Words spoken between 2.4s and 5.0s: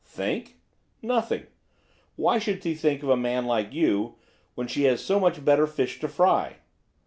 she think of a man like you, when she